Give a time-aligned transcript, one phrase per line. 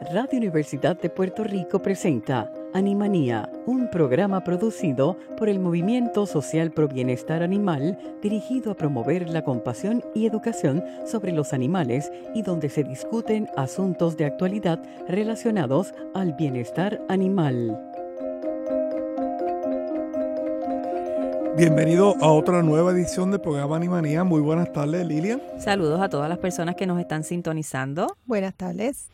[0.00, 6.86] Radio Universidad de Puerto Rico presenta Animanía, un programa producido por el Movimiento Social Pro
[6.86, 12.84] Bienestar Animal dirigido a promover la compasión y educación sobre los animales y donde se
[12.84, 17.76] discuten asuntos de actualidad relacionados al bienestar animal.
[21.56, 24.22] Bienvenido a otra nueva edición del programa Animanía.
[24.22, 25.42] Muy buenas tardes, Lilian.
[25.58, 28.16] Saludos a todas las personas que nos están sintonizando.
[28.26, 29.08] Buenas tardes.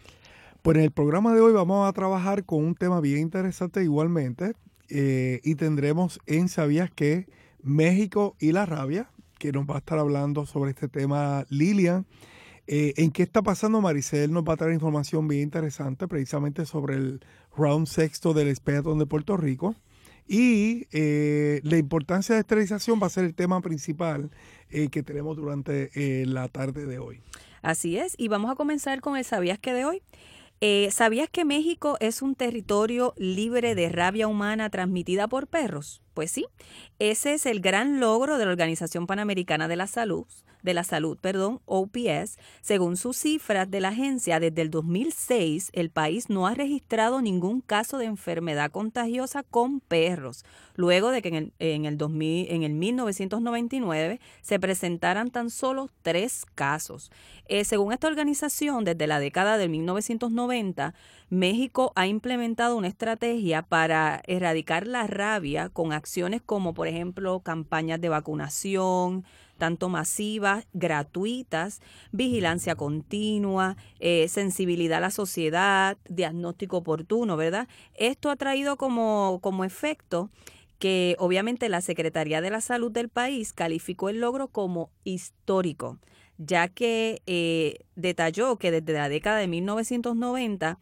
[0.65, 4.55] Pues en el programa de hoy vamos a trabajar con un tema bien interesante igualmente
[4.89, 7.27] eh, y tendremos en Sabías que
[7.63, 12.07] México y la rabia, que nos va a estar hablando sobre este tema Lilian.
[12.67, 13.83] Eh, ¿En qué está pasando?
[13.83, 17.21] Maricel nos va a traer información bien interesante precisamente sobre el
[17.55, 19.75] round sexto del Espectrum de Puerto Rico.
[20.27, 24.31] Y eh, la importancia de esterilización va a ser el tema principal
[24.71, 27.21] que tenemos durante la tarde de hoy.
[27.61, 30.03] Así es, y vamos a comenzar con el ¿Sabías que de hoy?
[30.67, 36.04] Eh, ¿Sabías que México es un territorio libre de rabia humana transmitida por perros?
[36.15, 36.47] Pues sí,
[37.01, 40.27] ese es el gran logro de la Organización Panamericana de la Salud,
[40.63, 42.39] de la Salud, perdón, OPS.
[42.63, 47.61] Según sus cifras de la agencia, desde el 2006 el país no ha registrado ningún
[47.61, 50.45] caso de enfermedad contagiosa con perros,
[50.77, 55.91] luego de que en el, en el, 2000, en el 1999 se presentaran tan solo
[56.03, 57.11] tres casos.
[57.47, 60.95] Eh, según esta organización, desde la década de 1990,
[61.31, 68.01] México ha implementado una estrategia para erradicar la rabia con acciones como, por ejemplo, campañas
[68.01, 69.25] de vacunación,
[69.59, 71.81] tanto masivas, gratuitas,
[72.13, 77.69] vigilancia continua, eh, sensibilidad a la sociedad, diagnóstico oportuno, ¿verdad?
[77.95, 80.31] Esto ha traído como, como efecto
[80.79, 85.99] que obviamente la Secretaría de la Salud del país calificó el logro como histórico,
[86.37, 90.79] ya que eh, detalló que desde la década de 1990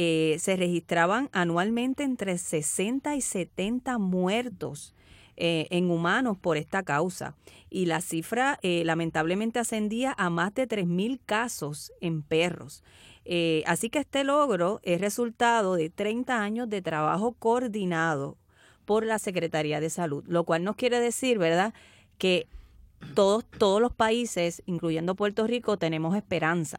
[0.00, 4.94] eh, se registraban anualmente entre 60 y 70 muertos
[5.36, 7.34] eh, en humanos por esta causa.
[7.68, 12.84] Y la cifra eh, lamentablemente ascendía a más de 3.000 casos en perros.
[13.66, 18.36] así que este logro es resultado de 30 años de trabajo coordinado
[18.84, 21.74] por la Secretaría de Salud, lo cual nos quiere decir, ¿verdad?,
[22.18, 22.46] que
[23.16, 26.78] todos, todos los países, incluyendo Puerto Rico, tenemos esperanza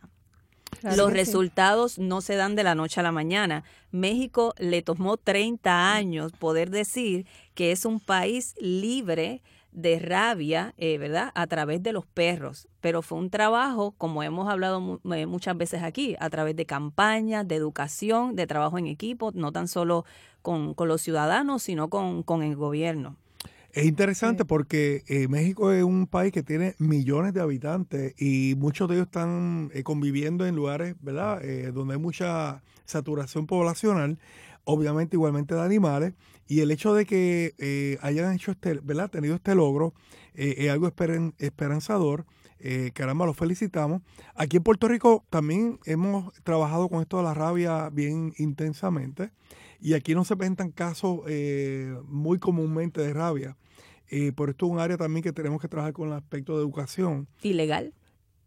[0.84, 3.64] los resultados no se dan de la noche a la mañana.
[3.92, 9.42] México le tomó 30 años poder decir que es un país libre
[9.72, 11.32] de rabia, eh, ¿verdad?
[11.36, 12.68] A través de los perros.
[12.82, 17.48] Pero fue un trabajo, como hemos hablado eh, muchas veces aquí, a través de campañas,
[17.48, 20.06] de educación, de trabajo en equipo, no tan solo
[20.42, 23.16] con, los ciudadanos, sino con, con el gobierno.
[23.72, 28.90] Es interesante porque eh, México es un país que tiene millones de habitantes y muchos
[28.90, 34.18] de ellos están eh, conviviendo en lugares, ¿verdad?, eh, donde hay mucha saturación poblacional,
[34.64, 36.14] obviamente igualmente de animales,
[36.48, 39.94] y el hecho de que hayan hecho este, ¿verdad?, tenido este logro
[40.34, 40.88] es algo
[41.38, 42.26] esperanzador.
[42.94, 44.02] caramba, los felicitamos.
[44.34, 49.30] Aquí en Puerto Rico también hemos trabajado con esto de la rabia bien intensamente.
[49.82, 53.58] Y aquí no se presentan casos eh, muy comúnmente de rabia.
[54.10, 56.64] Eh, por esto es un área también que tenemos que trabajar con el aspecto de
[56.64, 57.28] educación.
[57.42, 57.94] Ilegal.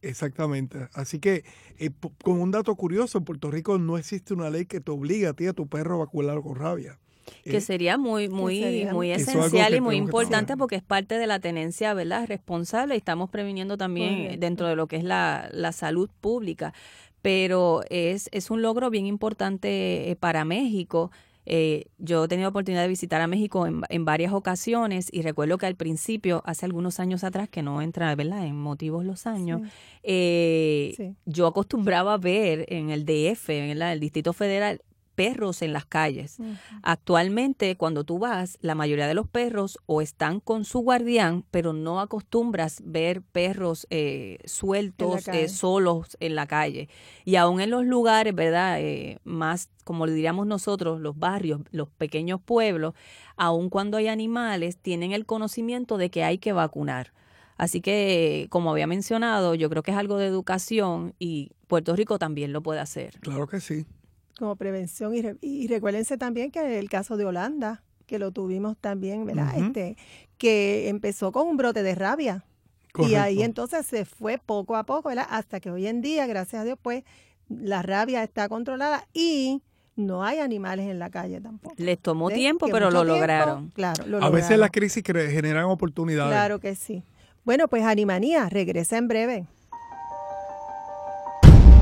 [0.03, 0.89] Exactamente.
[0.93, 1.45] Así que,
[1.79, 1.91] eh,
[2.25, 5.33] con un dato curioso, en Puerto Rico no existe una ley que te obligue a
[5.33, 6.99] ti a tu perro a vacunarlo con rabia.
[7.45, 11.95] Que sería muy, muy, muy esencial y muy importante porque es parte de la tenencia,
[11.95, 12.27] ¿verdad?
[12.27, 16.75] Responsable y estamos previniendo también dentro de lo que es la, la salud pública
[17.23, 21.11] pero es, es un logro bien importante eh, para México.
[21.45, 25.59] Eh, yo he tenido oportunidad de visitar a México en, en, varias ocasiones y recuerdo
[25.59, 28.47] que al principio, hace algunos años atrás, que no entra, ¿verdad?
[28.47, 29.61] En motivos los años,
[30.05, 34.83] eh, yo acostumbraba a ver en el DF, en el Distrito Federal,
[35.15, 36.39] perros en las calles.
[36.83, 41.73] Actualmente, cuando tú vas, la mayoría de los perros o están con su guardián, pero
[41.73, 46.89] no acostumbras ver perros eh, sueltos, eh, solos en la calle.
[47.25, 48.81] Y aún en los lugares, ¿verdad?
[48.81, 52.95] Eh, más, como le diríamos nosotros, los barrios, los pequeños pueblos,
[53.37, 57.13] aun cuando hay animales, tienen el conocimiento de que hay que vacunar.
[57.59, 62.19] Así que, como había mencionado, yo creo que es algo de educación y Puerto Rico
[62.19, 63.21] también lo puede hacer.
[63.21, 63.87] Claro que sí
[64.43, 65.15] como prevención.
[65.15, 69.57] Y, y recuérdense también que el caso de Holanda, que lo tuvimos también, ¿verdad?
[69.57, 69.97] este,
[70.37, 72.45] que empezó con un brote de rabia.
[72.99, 75.29] Y ahí entonces se fue poco a poco, ¿verdad?
[75.31, 77.05] Hasta que hoy en día, gracias a Dios, pues
[77.49, 79.63] la rabia está controlada y
[79.95, 81.77] no hay animales en la calle tampoco.
[81.79, 83.71] Les tomó tiempo, pero lo lograron.
[83.71, 86.33] Claro, a veces las crisis generan oportunidades.
[86.33, 87.05] Claro que sí.
[87.45, 89.47] Bueno, pues Animanía regresa en breve.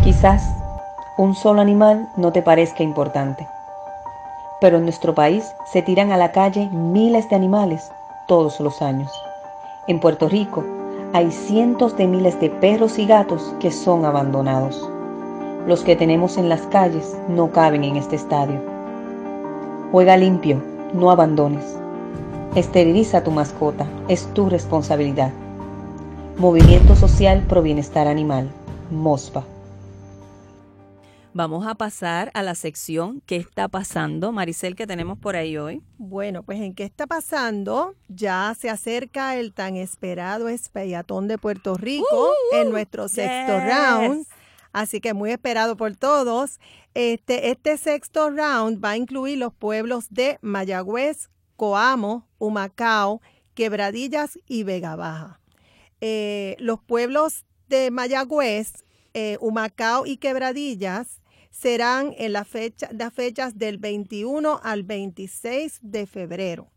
[0.04, 0.42] Quizás
[1.20, 3.46] un solo animal no te parezca importante,
[4.58, 7.93] pero en nuestro país se tiran a la calle miles de animales
[8.26, 9.12] todos los años.
[9.87, 10.64] En Puerto Rico
[11.12, 14.88] hay cientos de miles de perros y gatos que son abandonados.
[15.67, 18.58] Los que tenemos en las calles no caben en este estadio.
[19.93, 20.62] Juega limpio,
[20.94, 21.76] no abandones.
[22.55, 25.32] Esteriliza a tu mascota, es tu responsabilidad.
[26.38, 28.49] Movimiento Social Pro Bienestar Animal,
[28.90, 29.44] MOSPA.
[31.32, 34.32] Vamos a pasar a la sección ¿Qué está pasando?
[34.32, 35.81] Maricel, que tenemos por ahí hoy?
[35.97, 37.94] Bueno, pues en ¿Qué está pasando?
[38.09, 44.27] Ya se acerca el tan esperado espellatón de Puerto Rico uh, en nuestro sexto round.
[44.73, 46.59] Así que muy esperado por todos.
[46.94, 53.21] Este, este sexto round va a incluir los pueblos de Mayagüez, Coamo, Humacao,
[53.55, 55.38] Quebradillas y Vega Baja.
[56.00, 58.85] Eh, los pueblos de Mayagüez,
[59.15, 61.19] eh, Humacao y Quebradillas
[61.60, 66.70] serán en la fecha, las fechas del 21 al 26 de febrero.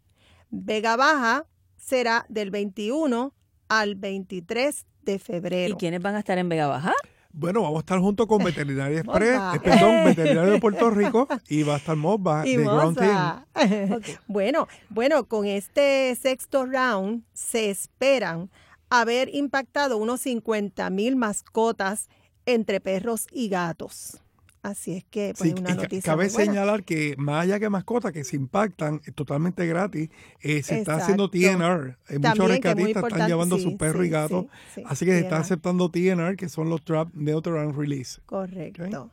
[0.50, 1.46] Vega Baja
[1.78, 3.34] será del 21
[3.70, 5.74] al 23 de febrero.
[5.74, 6.94] ¿Y quiénes van a estar en Vega Baja?
[7.32, 11.64] Bueno, vamos a estar junto con Veterinaria Express, eh, perdón, Veterinario de Puerto Rico y
[11.64, 14.02] va a estar Mosba de Ground Team.
[14.28, 18.52] Bueno, bueno, con este sexto round se esperan
[18.90, 22.10] haber impactado unos 50 mil mascotas
[22.46, 24.20] entre perros y gatos.
[24.64, 26.14] Así es que, pues, una noticia.
[26.14, 30.96] Cabe señalar que más allá que mascotas que se impactan totalmente gratis, eh, se está
[30.96, 31.98] haciendo TNR.
[32.08, 34.46] Eh, muchos rescatistas están llevando a sus perros y gatos.
[34.86, 38.22] así que se está aceptando TNR, que son los Trap Neutral and Release.
[38.26, 39.12] Correcto.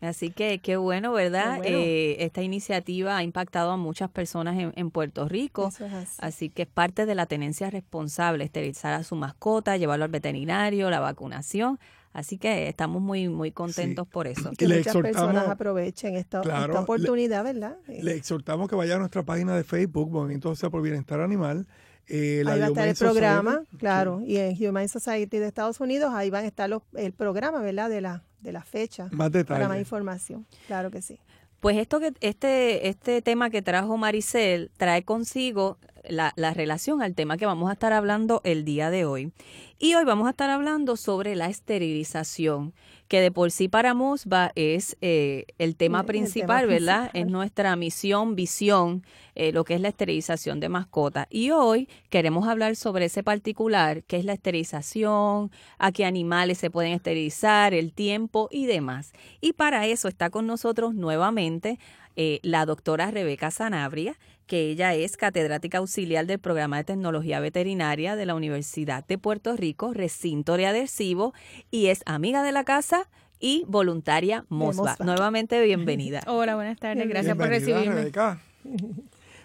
[0.00, 1.60] Así que qué bueno, ¿verdad?
[1.64, 5.72] Eh, esta iniciativa ha impactado a muchas personas en, Puerto Rico.
[6.18, 6.50] así.
[6.50, 11.00] que es parte de la tenencia responsable, esterilizar a su mascota, llevarlo al veterinario, la
[11.00, 11.80] vacunación.
[12.12, 14.50] Así que estamos muy muy contentos por eso.
[14.58, 16.40] Que muchas personas aprovechen esta,
[16.78, 17.76] oportunidad, ¿verdad?
[17.88, 21.66] Le exhortamos que vaya a nuestra página de Facebook, Movimiento Social por Bienestar Animal.
[22.08, 26.12] Eh, ahí va a estar el programa, claro, y en Human Society de Estados Unidos,
[26.12, 27.88] ahí van a estar los, el programa, ¿verdad?
[27.88, 29.08] De la, de la fecha.
[29.12, 29.60] Más detalles.
[29.60, 31.18] Para más información, claro que sí.
[31.60, 35.78] Pues esto que este este tema que trajo Maricel trae consigo
[36.08, 39.32] la, la, relación al tema que vamos a estar hablando el día de hoy.
[39.78, 42.72] Y hoy vamos a estar hablando sobre la esterilización,
[43.08, 47.10] que de por sí para MOSBA es eh, el tema principal, ¿verdad?
[47.14, 49.04] Es nuestra misión, visión,
[49.34, 51.26] eh, lo que es la esterilización de mascotas.
[51.30, 56.70] Y hoy queremos hablar sobre ese particular, que es la esterilización, a qué animales se
[56.70, 59.12] pueden esterilizar, el tiempo y demás.
[59.40, 61.78] Y para eso está con nosotros nuevamente
[62.14, 68.16] eh, la doctora Rebeca Sanabria que ella es catedrática auxiliar del programa de tecnología veterinaria
[68.16, 71.32] de la Universidad de Puerto Rico, recinto de adhesivo,
[71.70, 73.08] y es amiga de la casa
[73.38, 74.96] y voluntaria MOSBA.
[75.00, 76.22] Nuevamente bienvenida.
[76.26, 78.10] Hola, buenas tardes, gracias por recibirme.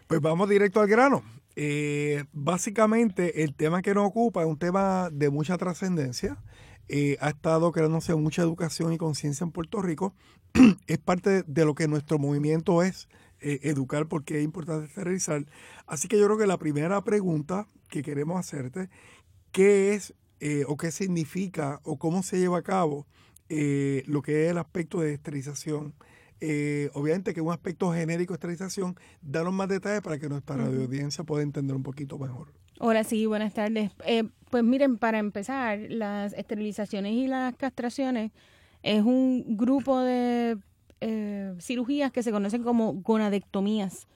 [0.07, 1.21] Pues vamos directo al grano.
[1.57, 6.37] Eh, básicamente el tema que nos ocupa es un tema de mucha trascendencia.
[6.87, 10.13] Eh, ha estado creándose mucha educación y conciencia en Puerto Rico.
[10.87, 15.45] es parte de lo que nuestro movimiento es eh, educar porque es importante esterilizar.
[15.85, 18.89] Así que yo creo que la primera pregunta que queremos hacerte,
[19.51, 23.05] ¿qué es eh, o qué significa o cómo se lleva a cabo
[23.49, 25.93] eh, lo que es el aspecto de esterilización?
[26.93, 31.41] obviamente que un aspecto genérico de esterilización, danos más detalles para que nuestra audiencia pueda
[31.41, 32.53] entender un poquito mejor.
[32.77, 33.89] Hola, sí, buenas tardes.
[34.51, 38.31] pues miren, para empezar, las esterilizaciones y las castraciones
[38.83, 40.59] es un grupo de
[41.01, 44.07] eh, cirugías que se conocen como gonadectomías.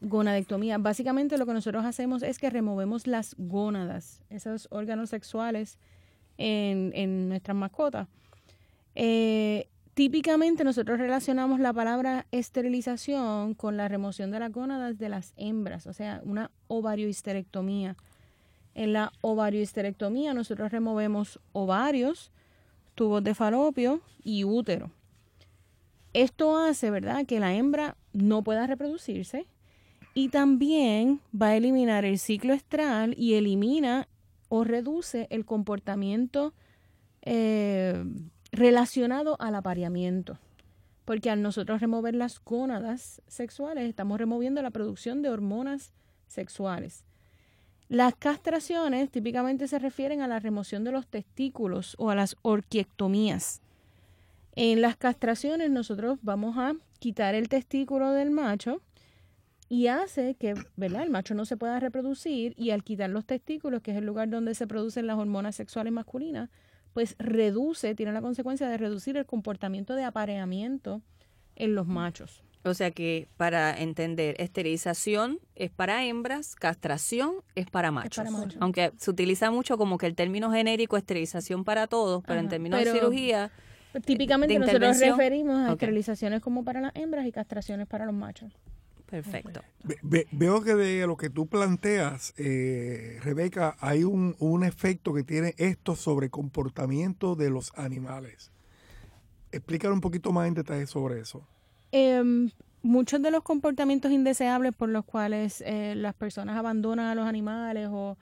[0.00, 0.78] Gonadectomía.
[0.78, 5.78] Básicamente lo que nosotros hacemos es que removemos las gónadas, esos órganos sexuales
[6.36, 8.08] en, en nuestras mascotas.
[8.94, 15.32] Eh, típicamente nosotros relacionamos la palabra esterilización con la remoción de las gónadas de las
[15.36, 17.96] hembras, o sea, una ovariohisterectomía.
[18.74, 22.30] En la ovariohisterectomía nosotros removemos ovarios,
[22.94, 24.90] tubos de falopio y útero.
[26.12, 29.46] Esto hace, ¿verdad?, que la hembra no pueda reproducirse
[30.14, 34.08] y también va a eliminar el ciclo estral y elimina
[34.48, 36.52] o reduce el comportamiento
[37.22, 38.04] eh,
[38.50, 40.38] relacionado al apareamiento.
[41.04, 45.92] Porque al nosotros remover las gónadas sexuales, estamos removiendo la producción de hormonas
[46.26, 47.04] sexuales.
[47.88, 53.62] Las castraciones típicamente se refieren a la remoción de los testículos o a las orquiectomías.
[54.56, 58.82] En las castraciones nosotros vamos a quitar el testículo del macho
[59.68, 61.02] y hace que ¿verdad?
[61.02, 64.28] el macho no se pueda reproducir y al quitar los testículos, que es el lugar
[64.28, 66.50] donde se producen las hormonas sexuales masculinas,
[66.92, 71.02] pues reduce, tiene la consecuencia de reducir el comportamiento de apareamiento
[71.54, 72.42] en los machos.
[72.62, 78.26] O sea que para entender, esterilización es para hembras, castración es para machos.
[78.58, 82.84] Aunque se utiliza mucho como que el término genérico esterilización para todos, pero en términos
[82.84, 83.50] de cirugía...
[84.04, 88.52] Típicamente nosotros referimos a esterilizaciones como para las hembras y castraciones para los machos.
[89.10, 89.62] Perfecto.
[90.30, 95.54] veo que de lo que tú planteas, eh, Rebeca, hay un, un, efecto que tiene
[95.58, 98.52] esto sobre comportamiento de los animales.
[99.50, 101.44] Explícale un poquito más en detalle sobre eso.
[101.90, 102.50] Em,
[102.82, 107.88] muchos de los comportamientos indeseables por los cuales eh, las personas abandonan a los animales
[107.90, 108.16] o,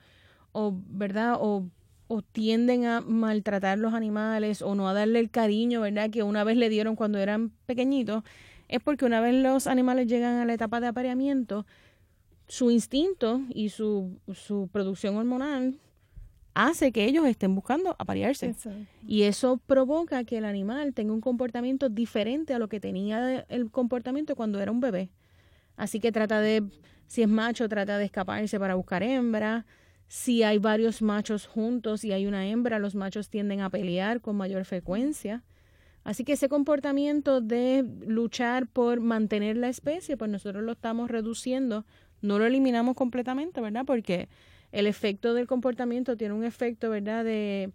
[0.53, 1.37] o ¿verdad?
[1.39, 1.67] O,
[2.09, 6.09] o, tienden a maltratar los animales o no a darle el cariño, ¿verdad?
[6.09, 8.23] Que una vez le dieron cuando eran pequeñitos
[8.67, 11.65] es porque una vez los animales llegan a la etapa de apareamiento,
[12.47, 15.79] su instinto y su, su producción hormonal
[16.53, 18.55] hace que ellos estén buscando aparearse.
[19.07, 23.71] Y eso provoca que el animal tenga un comportamiento diferente a lo que tenía el
[23.71, 25.09] comportamiento cuando era un bebé.
[25.77, 26.63] Así que trata de,
[27.07, 29.65] si es macho, trata de escaparse para buscar hembra.
[30.09, 34.35] Si hay varios machos juntos y hay una hembra, los machos tienden a pelear con
[34.35, 35.43] mayor frecuencia.
[36.03, 41.85] Así que ese comportamiento de luchar por mantener la especie, pues nosotros lo estamos reduciendo,
[42.21, 43.85] no lo eliminamos completamente, ¿verdad?
[43.85, 44.29] Porque
[44.71, 47.71] el efecto del comportamiento tiene un efecto, ¿verdad?, de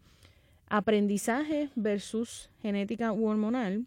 [0.66, 3.86] aprendizaje versus genética u hormonal,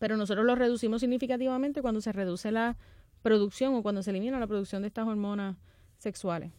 [0.00, 2.76] pero nosotros lo reducimos significativamente cuando se reduce la
[3.22, 5.54] producción o cuando se elimina la producción de estas hormonas
[5.98, 6.50] sexuales.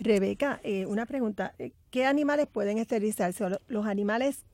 [0.00, 1.54] Rebeca, eh, una pregunta.
[1.90, 3.44] ¿Qué animales pueden esterilizarse?
[3.68, 4.44] Los animales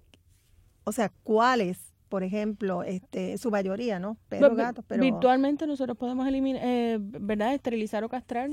[0.86, 1.92] o sea, ¿cuáles?
[2.08, 4.16] Por ejemplo, este, su mayoría, ¿no?
[4.28, 5.02] Pero gatos, pero...
[5.02, 7.52] Virtualmente nosotros podemos eliminar, eh, ¿verdad?
[7.52, 8.50] Esterilizar o castrar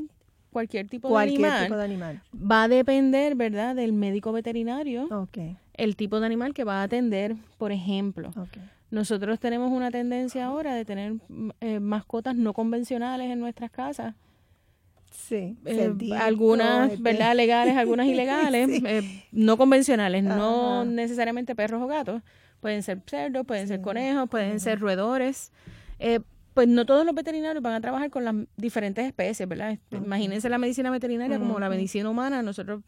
[0.50, 1.66] cualquier tipo de animal.
[1.66, 2.24] tipo de animal.
[2.34, 3.76] Va a depender, ¿verdad?
[3.76, 5.06] Del médico veterinario.
[5.06, 5.58] Okay.
[5.76, 8.30] El tipo de animal que va a atender, por ejemplo.
[8.30, 8.64] Okay.
[8.90, 11.14] Nosotros tenemos una tendencia ahora de tener
[11.62, 14.16] eh, mascotas no convencionales en nuestras casas
[15.14, 17.04] Sí, eh, algunas, este.
[17.04, 17.36] ¿verdad?
[17.36, 22.22] Legales, algunas ilegales, eh, no convencionales, no necesariamente perros o gatos.
[22.60, 25.52] Pueden ser cerdos, pueden ser conejos, pueden ser roedores.
[26.00, 26.20] Eh,
[26.54, 29.78] pues no todos los veterinarios van a trabajar con las diferentes especies, ¿verdad?
[29.92, 32.42] Imagínense la medicina veterinaria como la medicina humana.
[32.42, 32.82] Nosotros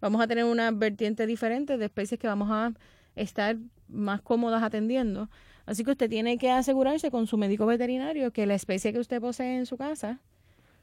[0.00, 2.72] vamos a tener una vertiente diferente de especies que vamos a
[3.16, 3.56] estar
[3.88, 5.28] más cómodas atendiendo.
[5.66, 9.20] Así que usted tiene que asegurarse con su médico veterinario que la especie que usted
[9.20, 10.18] posee en su casa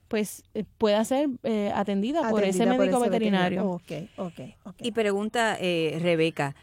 [0.07, 3.81] pues eh, pueda ser eh, atendida, por ese médico veterinario.
[4.79, 6.55] Y pregunta eh, Rebeca,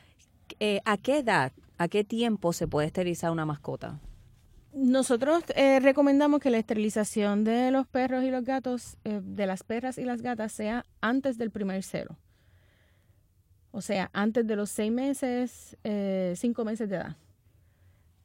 [0.84, 4.00] ¿a qué edad, a qué tiempo se puede esterilizar una mascota?
[4.72, 5.44] Nosotros
[5.80, 10.20] recomendamos que la esterilización de los perros y los gatos, de las perras y las
[10.20, 12.16] gatas, sea antes del primer celo.
[13.70, 15.76] O sea, antes de los seis meses,
[16.34, 17.16] cinco meses de edad.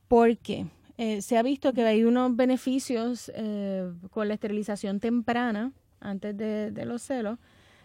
[0.08, 0.66] ¿Por qué?
[1.01, 6.86] Eh, se ha visto que hay unos beneficios eh, con la esterilización temprana, antes de,
[6.86, 7.39] los celos.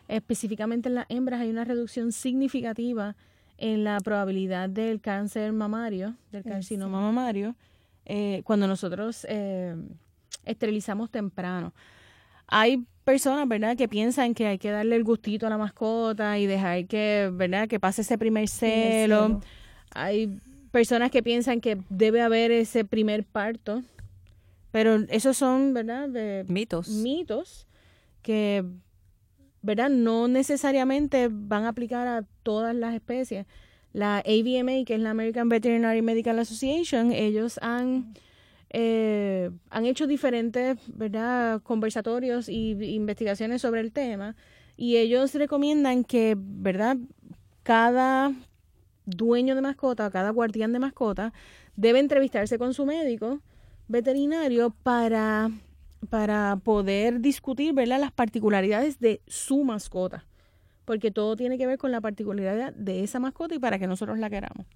[0.09, 3.15] Específicamente en las hembras hay una reducción significativa
[3.57, 7.55] en la probabilidad del cáncer mamario, del carcinoma mamario,
[8.05, 9.25] eh, cuando nosotros
[10.45, 11.73] esterilizamos temprano.
[12.49, 16.47] Hay personas, ¿verdad?, que piensan que hay que darle el gustito a la mascota y
[16.47, 19.41] dejar que, ¿verdad?, que pase ese primer celo.
[19.93, 20.41] Hay
[20.75, 23.85] personas que piensan que debe haber ese primer parto,
[24.73, 26.09] pero esos son, ¿verdad?
[26.09, 26.89] De mitos.
[26.89, 27.69] Mitos
[28.23, 28.65] que,
[29.63, 29.89] ¿verdad?
[29.89, 33.47] No necesariamente van a aplicar a todas las especies.
[33.93, 38.13] La AVMA, que es la American Veterinary Medical Association, ellos han,
[38.71, 41.63] eh, han hecho diferentes, ¿verdad?
[41.63, 44.35] Conversatorios y investigaciones sobre el tema
[44.77, 46.97] y ellos recomiendan que, ¿verdad?
[47.63, 48.33] Cada
[49.05, 51.33] dueño de mascota, cada guardián de mascota,
[51.77, 53.41] debe entrevistarse con su médico
[53.89, 55.51] veterinario para,
[56.11, 60.25] para poder discutir las particularidades de su mascota.
[60.85, 64.19] Porque todo tiene que ver con la particularidad de esa mascota y para que nosotros
[64.19, 64.67] la queramos.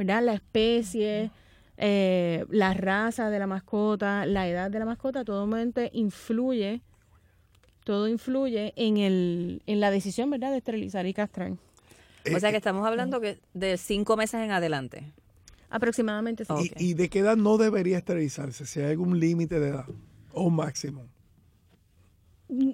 [0.00, 0.22] ¿verdad?
[0.22, 1.30] La especie,
[1.76, 6.80] eh, la raza de la mascota, la edad de la mascota, todo momento influye,
[7.84, 10.52] todo influye en, el, en la decisión ¿verdad?
[10.52, 11.52] de esterilizar y castrar
[12.34, 15.12] o sea que estamos hablando que de cinco meses en adelante.
[15.70, 16.72] Aproximadamente sí.
[16.78, 18.66] ¿Y, de qué edad no debería esterilizarse?
[18.66, 19.86] Si hay algún límite de edad
[20.32, 21.06] o máximo.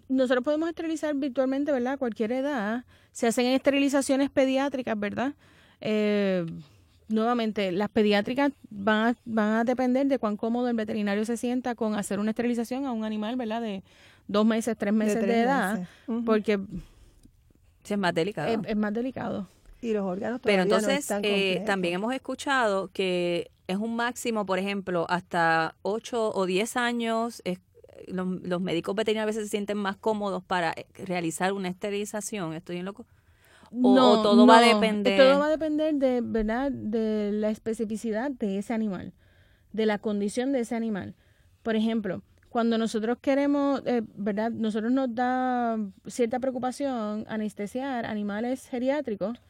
[0.08, 1.94] nosotros podemos esterilizar virtualmente, ¿verdad?
[1.94, 2.84] A cualquier edad.
[3.12, 5.34] Se hacen esterilizaciones pediátricas, ¿verdad?
[5.82, 6.46] Eh,
[7.08, 11.74] nuevamente, las pediátricas van a, van a depender de cuán cómodo el veterinario se sienta
[11.74, 13.60] con hacer una esterilización a un animal, ¿verdad?
[13.60, 13.82] De
[14.26, 15.86] dos meses, tres meses de, edad,
[16.24, 16.58] porque
[17.94, 18.62] es más delicado.
[18.66, 19.48] Es, más delicado.
[19.80, 25.06] Y los órganos Pero entonces, eh, también hemos escuchado que es un máximo, por ejemplo,
[25.08, 27.42] hasta 8 o 10 años,
[28.06, 32.54] los, médicos veterinarios a veces se sienten más cómodos para eh, realizar una esterilización.
[32.54, 33.06] ¿Estoy en loco?
[33.72, 35.18] O, no, todo va a depender.
[35.18, 36.70] Todo va a depender de, ¿verdad?
[36.70, 39.12] de la especificidad de ese animal,
[39.72, 41.14] de la condición de ese animal.
[41.62, 42.22] Por ejemplo,
[42.56, 44.50] cuando nosotros queremos, eh, ¿verdad?
[44.50, 49.42] Nosotros nos da cierta preocupación anestesiar animales geriátricos,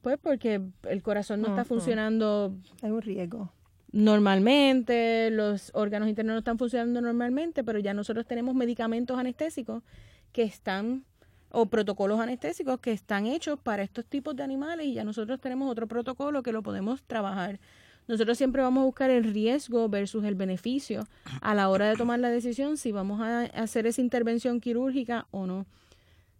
[0.00, 2.52] pues porque el corazón no está funcionando.
[2.82, 3.52] Hay un riesgo
[3.92, 9.84] normalmente, los órganos internos no están funcionando normalmente, pero ya nosotros tenemos medicamentos anestésicos
[10.32, 11.04] que están
[11.52, 15.70] o protocolos anestésicos que están hechos para estos tipos de animales y ya nosotros tenemos
[15.70, 17.60] otro protocolo que lo podemos trabajar.
[18.08, 21.06] Nosotros siempre vamos a buscar el riesgo versus el beneficio
[21.40, 25.46] a la hora de tomar la decisión si vamos a hacer esa intervención quirúrgica o
[25.46, 25.66] no.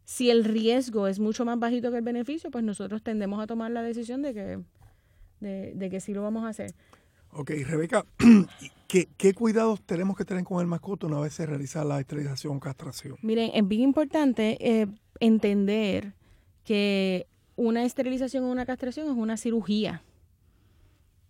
[0.05, 3.71] Si el riesgo es mucho más bajito que el beneficio, pues nosotros tendemos a tomar
[3.71, 4.59] la decisión de que,
[5.39, 6.75] de, de que sí lo vamos a hacer.
[7.33, 8.05] Ok, Rebeca,
[8.89, 12.61] ¿qué, cuidados tenemos que tener con el mascota una vez se realiza la esterilización o
[12.61, 13.17] castración?
[13.23, 14.89] Miren, es bien importante eh,
[15.21, 16.15] entender
[16.65, 17.27] que
[17.57, 20.03] una esterilización o una castración es una cirugía.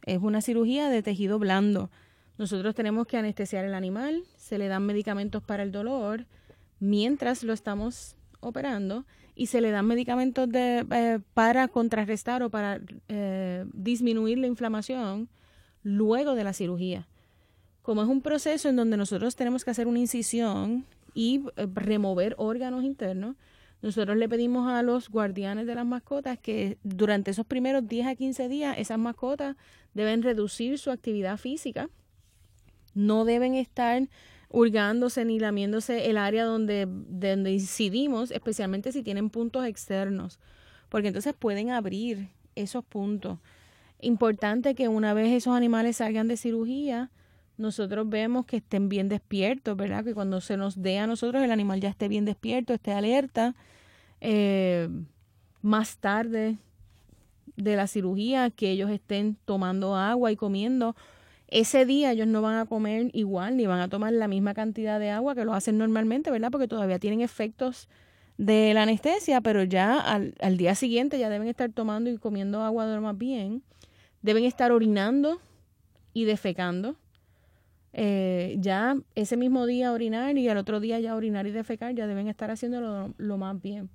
[0.04, 1.90] Es una cirugía de tejido blando.
[2.38, 6.26] Nosotros tenemos que anestesiar el animal, se le dan medicamentos para el dolor
[6.78, 9.04] mientras lo estamos operando
[9.34, 15.28] y se le dan medicamentos eh, para contrarrestar o para eh, disminuir la inflamación
[15.82, 17.08] luego de la cirugía.
[17.82, 22.34] Como es un proceso en donde nosotros tenemos que hacer una incisión y eh, remover
[22.38, 23.36] órganos internos,
[23.82, 28.14] nosotros le pedimos a los guardianes de las mascotas que durante esos primeros 10 a
[28.14, 29.56] 15 días esas mascotas
[29.94, 31.88] deben reducir su actividad física,
[32.94, 34.08] no deben estar
[34.50, 40.40] hurgándose ni lamiéndose el área donde, donde incidimos, especialmente si tienen puntos externos,
[40.88, 43.38] porque entonces pueden abrir esos puntos.
[44.00, 47.10] Importante que una vez esos animales salgan de cirugía,
[47.60, 50.04] nosotros vemos que estén bien despiertos, ¿verdad?
[50.04, 53.54] Que cuando se nos dé a nosotros el animal ya esté bien despierto, esté alerta.
[54.20, 54.88] Eh,
[55.62, 56.58] más tarde
[57.56, 60.96] de la cirugía, que ellos estén tomando agua y comiendo.
[61.48, 64.98] Ese día ellos no van a comer igual ni van a tomar la misma cantidad
[64.98, 66.50] de agua que lo hacen normalmente, ¿verdad?
[66.50, 67.88] Porque todavía tienen efectos
[68.38, 72.62] de la anestesia, pero ya al, al día siguiente ya deben estar tomando y comiendo
[72.62, 73.62] agua más bien
[74.22, 75.40] deben estar orinando
[76.12, 76.96] y defecando.
[77.92, 82.06] Eh, ya ese mismo día orinar y al otro día ya orinar y defecar, ya
[82.06, 83.90] deben estar haciéndolo lo más bien.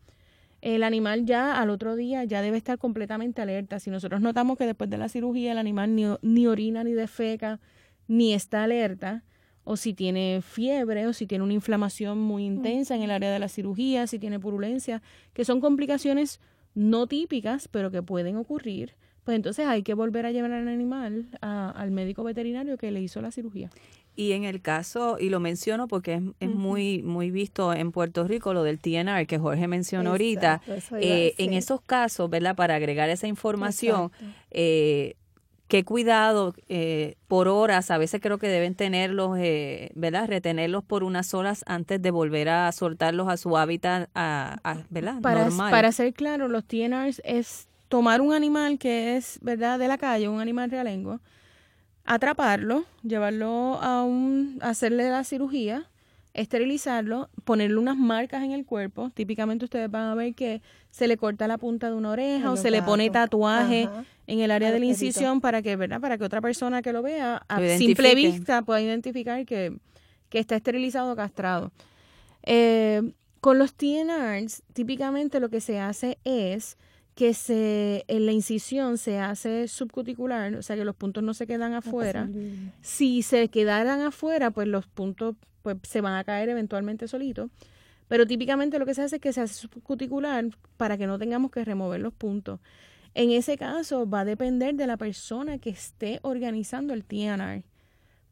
[0.62, 3.80] El animal ya al otro día ya debe estar completamente alerta.
[3.80, 7.60] Si nosotros notamos que después de la cirugía el animal ni, ni orina ni defeca
[8.08, 9.24] ni está alerta,
[9.66, 13.40] o si tiene fiebre o si tiene una inflamación muy intensa en el área de
[13.40, 15.02] la cirugía, si tiene purulencia,
[15.34, 16.40] que son complicaciones
[16.76, 21.26] no típicas, pero que pueden ocurrir, pues entonces hay que volver a llevar al animal
[21.42, 23.70] al médico veterinario que le hizo la cirugía.
[24.16, 28.54] Y en el caso, y lo menciono porque es, muy muy visto en Puerto Rico,
[28.54, 30.62] lo del TNR que Jorge mencionó ahorita,
[31.02, 32.56] eh, en esos casos, ¿verdad?
[32.56, 34.12] Para agregar esa información,
[34.52, 35.16] eh,
[35.68, 40.28] qué cuidado eh, por horas, a veces creo que deben tenerlos, eh, ¿verdad?
[40.28, 45.20] Retenerlos por unas horas antes de volver a soltarlos a su hábitat, a, ¿verdad?
[45.22, 49.98] Para, Para ser claro, los TNRs es tomar un animal que es, ¿verdad?, de la
[49.98, 51.22] calle, un animal realengo,
[52.04, 55.90] atraparlo, llevarlo a un, hacerle la cirugía,
[56.34, 59.12] esterilizarlo, ponerle unas marcas en el cuerpo.
[59.12, 62.58] Típicamente ustedes van a ver que se le corta la punta de una oreja o
[62.58, 63.88] se le pone tatuaje
[64.28, 66.02] en el área de la incisión para que, ¿verdad?
[66.02, 69.74] Para que otra persona que lo vea a simple vista pueda identificar que,
[70.28, 71.72] que está esterilizado o castrado.
[72.44, 76.76] Eh, con los TNRs, típicamente lo que se hace es
[77.16, 81.48] que se, en la incisión se hace subcuticular, o sea que los puntos no se
[81.48, 82.30] quedan afuera.
[82.82, 87.50] Si se quedaran afuera, pues los puntos pues, se van a caer eventualmente solitos.
[88.10, 90.46] Pero típicamente lo que se hace es que se hace subcuticular
[90.78, 92.60] para que no tengamos que remover los puntos.
[93.14, 97.64] En ese caso va a depender de la persona que esté organizando el TNR.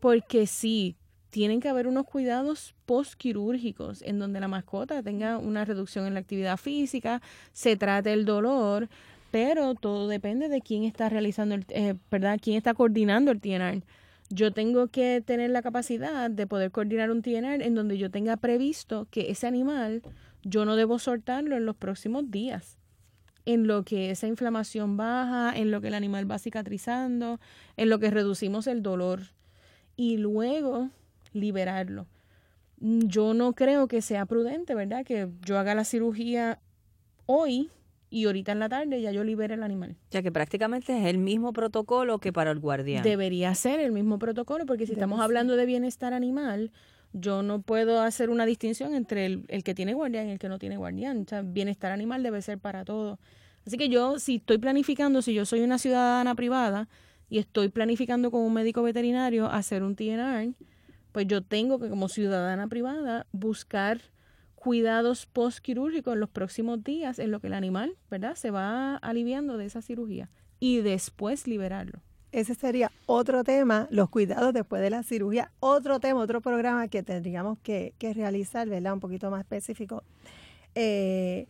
[0.02, 0.98] Porque si
[1.34, 6.20] tienen que haber unos cuidados postquirúrgicos en donde la mascota tenga una reducción en la
[6.20, 8.88] actividad física, se trate el dolor,
[9.32, 12.38] pero todo depende de quién está realizando, el, eh, ¿verdad?
[12.40, 13.82] Quién está coordinando el TNR.
[14.30, 18.38] yo tengo que tener la capacidad de poder coordinar un TNR en donde yo tenga
[18.38, 20.04] previsto que ese animal
[20.44, 22.78] yo no debo soltarlo en los próximos días
[23.46, 27.40] en lo que esa inflamación baja, en lo que el animal va cicatrizando,
[27.76, 29.20] en lo que reducimos el dolor
[29.98, 30.92] y luego
[31.34, 32.08] liberarlo.
[32.78, 35.06] Yo no creo que sea prudente, ¿verdad?
[35.06, 36.60] Que yo haga la cirugía
[37.26, 37.70] hoy
[38.10, 39.96] y ahorita en la tarde ya yo libere el animal.
[40.12, 43.04] Ya que prácticamente es el mismo protocolo que para el guardián.
[43.04, 46.72] Debería ser el mismo protocolo porque si estamos hablando de bienestar animal,
[47.14, 50.50] yo no puedo hacer una distinción entre el, el, que tiene guardián y el que
[50.50, 51.22] no tiene guardián.
[51.22, 53.18] O sea, bienestar animal debe ser para todos.
[53.66, 56.90] Así que yo, si estoy planificando, si yo soy una ciudadana privada
[57.30, 60.54] y estoy planificando con un médico veterinario hacer un TNR,
[61.14, 64.02] pues yo tengo que como ciudadana privada buscar
[64.56, 68.36] cuidados postquirúrgicos en los próximos días en lo que el animal, ¿verdad?
[68.36, 72.02] Se va aliviando de esa cirugía y después liberarlo
[72.34, 77.04] ese sería otro tema, los cuidados después de la cirugía, otro tema, otro programa que
[77.04, 78.94] tendríamos que, realizar, ¿verdad?
[78.94, 80.04] Un poquito más específico.
[80.74, 81.48] Eh,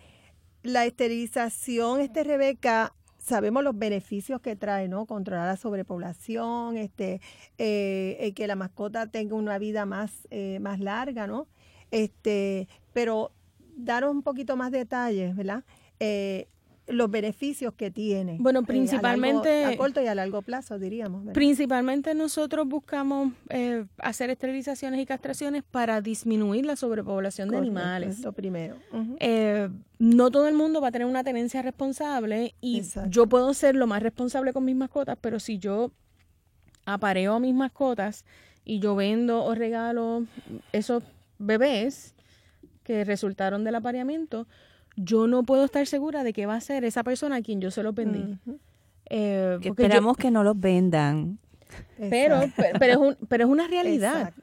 [0.62, 5.06] la esterilización, este Rebeca, sabemos los beneficios que trae, ¿no?
[5.06, 7.22] Controlar la sobrepoblación, este,
[7.58, 11.48] eh, que la mascota tenga una vida más, eh, más larga, ¿no?
[11.92, 13.32] Este, pero
[13.76, 15.64] daros un poquito más detalles, ¿verdad?
[16.88, 18.38] Los beneficios que tiene.
[18.40, 19.66] Bueno, principalmente...
[19.66, 21.26] a, corto y a largo plazo, diríamos.
[21.34, 28.20] Principalmente nosotros buscamos eh, hacer esterilizaciones y castraciones para disminuir la sobrepoblación de animales.
[28.22, 28.76] Lo primero.
[29.20, 29.70] Eh,
[30.00, 33.88] no todo el mundo va a tener una tenencia responsable y yo puedo ser lo
[33.88, 35.92] más responsable con mis mascotas, pero si yo
[36.86, 38.26] apareo a mis mascotas
[38.66, 40.26] y yo vendo o regalo
[40.74, 41.04] esos
[41.38, 42.14] bebés
[42.84, 44.48] que resultaron del apareamiento,
[44.96, 47.72] yo no puedo estar segura de que va a ser esa persona a quien yo
[47.72, 48.38] se lo vendí.
[49.10, 51.40] Eh, esperamos que no los vendan.
[51.98, 52.42] Pero,
[52.80, 54.34] pero, es un, pero es una realidad.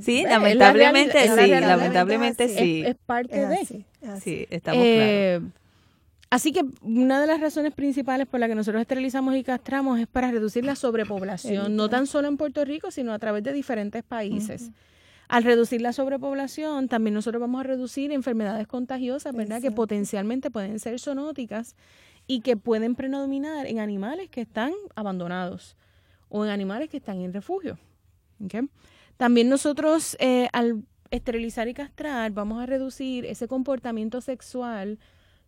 [0.00, 2.82] sí, lamentablemente sí, lamentablemente sí.
[2.86, 3.84] Es, parte de.
[4.20, 5.40] Sí, estamos eh,
[6.30, 10.06] Así que una de las razones principales por las que nosotros esterilizamos y castramos es
[10.06, 14.02] para reducir la sobrepoblación, no tan solo en Puerto Rico, sino a través de diferentes
[14.02, 14.70] países.
[15.28, 19.60] Al reducir la sobrepoblación, también nosotros vamos a reducir enfermedades contagiosas, ¿verdad?
[19.60, 21.76] Que potencialmente pueden ser zoonóticas
[22.26, 25.76] y que pueden predominar en animales que están abandonados
[26.30, 27.78] o en animales que están en refugio.
[29.18, 34.98] También nosotros eh, al esterilizar y castrar vamos a reducir ese comportamiento sexual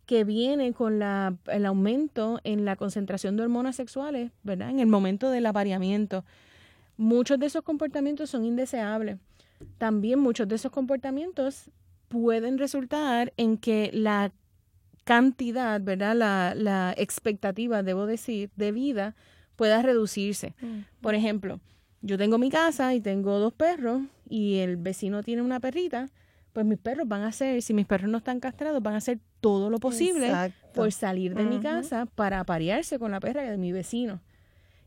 [0.05, 4.69] que viene con la, el aumento en la concentración de hormonas sexuales, ¿verdad?
[4.69, 6.23] En el momento del apareamiento.
[6.97, 9.17] Muchos de esos comportamientos son indeseables
[9.77, 11.71] también muchos de esos comportamientos
[12.07, 14.31] pueden resultar en que la
[15.03, 16.15] cantidad, ¿verdad?
[16.15, 19.15] La, la expectativa, debo decir, de vida
[19.55, 20.53] pueda reducirse.
[20.61, 20.79] Mm.
[21.01, 21.59] Por ejemplo,
[22.01, 26.09] yo tengo mi casa y tengo dos perros y el vecino tiene una perrita,
[26.53, 29.19] pues mis perros van a hacer, si mis perros no están castrados, van a hacer
[29.39, 30.31] todo lo posible
[30.73, 34.19] por salir de mi casa para aparearse con la perra de mi vecino.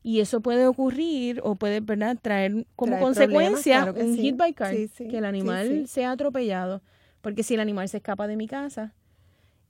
[0.07, 2.19] Y eso puede ocurrir o puede ¿verdad?
[2.21, 6.83] traer como consecuencia un hit by car, que el animal sea atropellado.
[7.23, 8.93] Porque si el animal se escapa de mi casa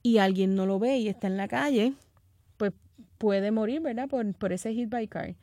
[0.03, 1.93] y alguien no lo ve y está en la calle,
[2.57, 2.73] pues
[3.17, 4.09] puede morir, ¿verdad?
[4.09, 5.35] Por, por ese hit by car.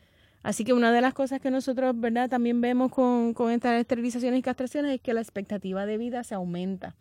[0.42, 2.28] Así que una de las cosas que nosotros, ¿verdad?
[2.28, 6.34] También vemos con, con estas esterilizaciones y castraciones es que la expectativa de vida se
[6.34, 6.96] aumenta.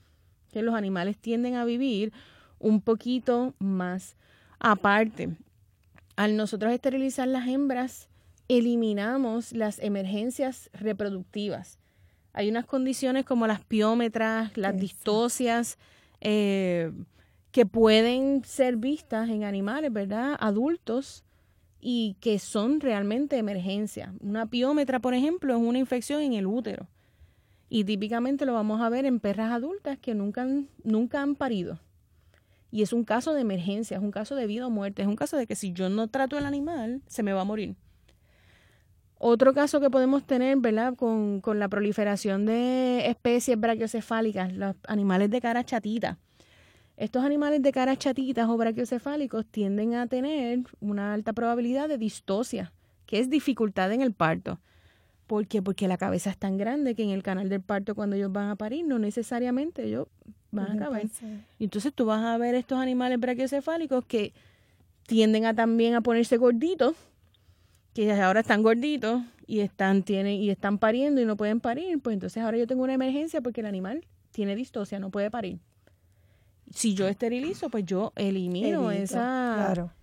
[0.54, 2.14] Que los animales tienden a vivir
[2.58, 4.16] un poquito más.
[4.60, 5.36] Aparte,
[6.22, 8.08] al nosotros esterilizar las hembras,
[8.48, 11.80] eliminamos las emergencias reproductivas.
[12.32, 15.80] Hay unas condiciones como las piómetras, las distocias,
[16.20, 16.92] eh,
[17.52, 20.38] que pueden ser vistas en animales, ¿verdad?
[20.40, 21.24] Adultos
[21.80, 24.14] y que son realmente emergencias.
[24.20, 26.86] Una piómetra, por ejemplo, es una infección en el útero.
[27.68, 30.48] Y típicamente lo vamos a ver en perras adultas que nunca
[30.84, 31.80] nunca han parido.
[32.72, 35.18] Y es un caso de emergencia, es un caso de vida o muerte, es un
[35.18, 37.76] caso de que si yo no trato al animal, se me va a morir.
[39.18, 40.96] Otro caso que podemos tener, ¿verdad?
[40.96, 46.18] Con, con la proliferación de especies brachiocefálicas, los animales de cara chatita.
[46.98, 52.74] Estos animales de cara chatitas o brachiocefálicos tienden a tener una alta probabilidad de distosia,
[53.06, 54.60] que es dificultad en el parto.
[55.32, 55.62] ¿Por qué?
[55.62, 58.50] Porque la cabeza es tan grande que en el canal del parto cuando ellos van
[58.50, 60.10] a parir no necesariamente ellos
[60.52, 61.08] van a caber.
[61.58, 64.34] Y entonces tú vas a ver estos animales brachiocefálicos que
[65.08, 66.98] tienden a también a ponerse gorditos,
[67.94, 71.98] que ahora están gorditos y están, tienen, y están pariendo y no pueden parir.
[72.02, 75.60] Pues entonces ahora yo tengo una emergencia porque el animal tiene distosia, no puede parir.
[76.76, 79.94] Si yo esterilizo, pues yo elimino esa...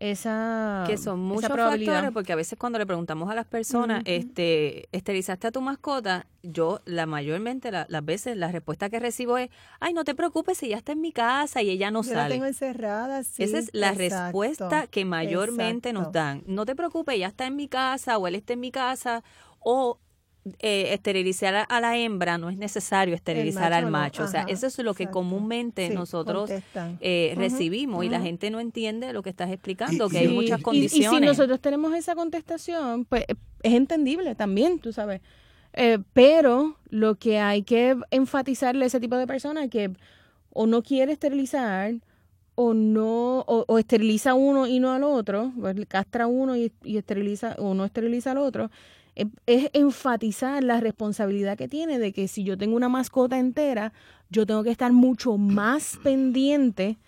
[0.00, 4.88] esa que son muchos factores porque a veces cuando le preguntamos a las personas este
[4.92, 9.50] esterilizaste a tu mascota yo la mayormente la- las veces la respuesta que recibo es
[9.78, 12.22] ay no te preocupes si ya está en mi casa y ella no Yo la
[12.22, 13.42] sale tengo encerrada, sí.
[13.42, 16.42] esa es la exacto, respuesta que mayormente nos dan.
[16.46, 19.22] No te preocupes ya está en mi casa o él está en mi casa
[19.60, 19.98] o
[20.60, 24.44] eh, esterilizar a- a la hembra no es necesario esterilizar al no, macho o sea
[24.48, 25.18] eso es lo que exacto.
[25.18, 26.50] comúnmente Sí, nosotros
[27.00, 30.62] eh, recibimos y la gente no entiende lo que estás explicando, Y- que hay muchas
[30.62, 31.12] condiciones.
[31.12, 33.24] Y, si nosotros tenemos esa contestación, pues
[33.62, 35.20] es entendible también, tú sabes.
[35.74, 39.90] Eh, pero lo que hay que enfatizarle a ese tipo de personas es que
[40.52, 41.92] o no quiere esterilizar
[42.54, 46.96] o no o, o esteriliza uno y no al otro, pues, castra uno y, y
[46.96, 48.70] esteriliza o no esteriliza al otro,
[49.14, 53.92] es, es enfatizar la responsabilidad que tiene de que si yo tengo una mascota entera,
[54.30, 56.98] yo tengo que estar mucho más pendiente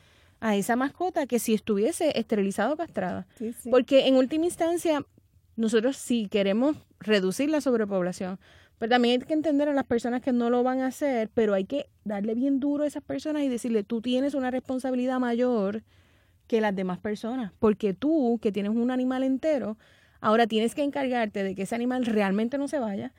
[0.41, 3.27] a esa mascota que si estuviese esterilizada o castrada.
[3.37, 3.71] Sí, sí.
[3.71, 5.07] Porque en última instancia,
[5.55, 8.41] nosotros sí queremos reducir la sobrepoblación,
[8.79, 11.55] pero también hay que entender a las personas que no lo van a hacer, pero
[11.55, 15.85] hay que darle bien duro a esas personas y decirle, tú tienes una responsabilidad mayor
[16.49, 19.79] que las demás personas, porque tú, que tienes un animal entero,
[20.23, 23.13] ahora tienes que encargarte de que ese animal realmente no se vaya,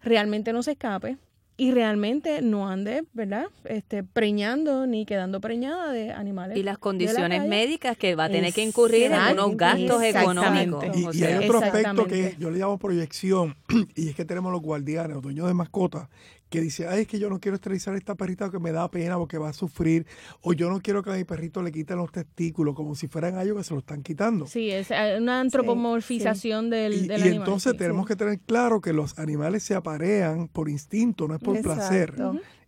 [0.00, 1.16] realmente no se escape
[1.56, 3.46] y realmente no ande, ¿verdad?
[3.64, 6.56] Este, preñando ni quedando preñada de animales.
[6.56, 10.84] y las la condiciones médicas que va a tener que incurrir en unos gastos económicos.
[10.94, 13.56] Y, o y hay otro aspecto que yo le llamo proyección,
[13.94, 16.08] y es que tenemos los guardianes, los dueños de mascotas,
[16.50, 18.90] que dicen, ay, es que yo no quiero esterilizar a esta perrita que me da
[18.90, 20.04] pena porque va a sufrir,
[20.42, 23.36] o yo no quiero que a mi perrito le quiten los testículos, como si fueran
[23.38, 24.46] a ellos que se lo están quitando.
[24.46, 27.38] Sí, es eh, una antropomorfización del, Y, del y animal.
[27.38, 27.78] entonces sí.
[27.78, 32.14] tenemos que tener claro que los animales se aparean por instinto, no es por placer.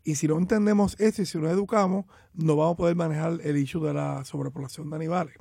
[0.05, 3.57] Y si no entendemos eso y si no educamos, no vamos a poder manejar el
[3.57, 5.35] issue de la sobrepoblación de animales.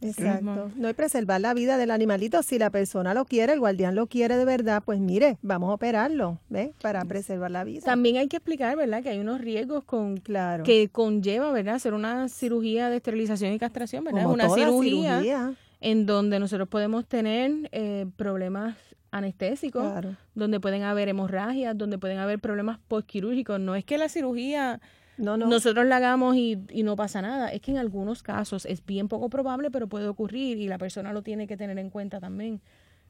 [0.00, 0.70] Exacto.
[0.76, 2.42] No hay preservar la vida del animalito.
[2.42, 5.74] Si la persona lo quiere, el guardián lo quiere de verdad, pues mire, vamos a
[5.74, 6.70] operarlo, ¿ves?
[6.82, 7.82] Para preservar la vida.
[7.84, 9.02] También hay que explicar, ¿verdad?
[9.02, 10.64] Que hay unos riesgos con claro.
[10.64, 11.76] que conlleva, ¿verdad?
[11.76, 14.22] Hacer una cirugía de esterilización y castración, ¿verdad?
[14.22, 15.54] Como una toda cirugía, cirugía.
[15.80, 18.76] en donde nosotros podemos tener eh, problemas
[19.10, 20.16] anestésicos, Claro.
[20.34, 23.58] donde pueden haber hemorragias, donde pueden haber problemas postquirúrgicos.
[23.60, 24.80] No es que la cirugía
[25.18, 25.46] No, no.
[25.46, 27.52] nosotros la hagamos y, y no pasa nada.
[27.52, 31.12] Es que en algunos casos es bien poco probable, pero puede ocurrir y la persona
[31.12, 32.60] lo tiene que tener en cuenta también.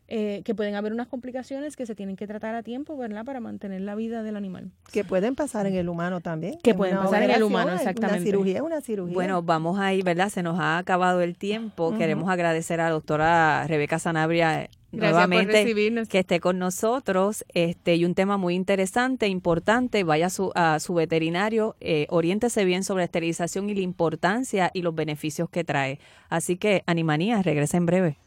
[0.09, 3.25] Eh, que pueden haber unas complicaciones que se tienen que tratar a tiempo, ¿verdad?
[3.25, 4.71] Para mantener la vida del animal.
[4.93, 6.59] que pueden pasar en el humano también.
[6.63, 8.21] Que pueden pasar en el humano, exactamente.
[8.21, 9.15] Una cirugía es una cirugía.
[9.15, 10.29] Bueno, vamos a ir, ¿verdad?
[10.29, 11.97] Se nos ha acabado el tiempo.
[11.99, 16.09] Queremos agradecer a la doctora Rebeca Sanabria Gracias nuevamente por recibirnos.
[16.09, 17.45] que esté con nosotros.
[17.55, 22.65] Este, y un tema muy interesante, importante, vaya a su, a su veterinario, eh, oriéntese
[22.65, 25.99] bien sobre la esterilización y la importancia y los beneficios que trae.
[26.29, 28.19] Así que, Animanía, regresa en breve.